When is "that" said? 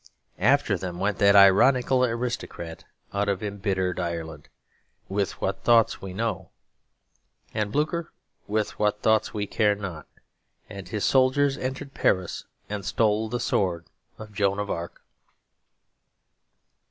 1.19-1.35